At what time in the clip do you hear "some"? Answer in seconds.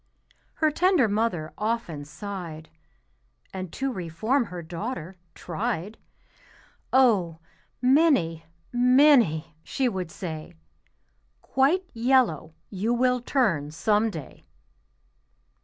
13.69-14.09